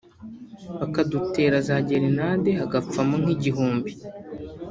bakadutera 0.79 1.57
za 1.67 1.75
gerenade 1.89 2.49
hagapfamo 2.61 3.15
nk’igihumbi 3.21 3.91